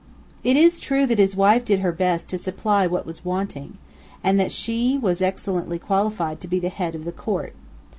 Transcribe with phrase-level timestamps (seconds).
[0.43, 3.77] It is true that his wife did her best to supply what was wanting,
[4.23, 7.53] and that she was excellently qualified to be the head of the Court.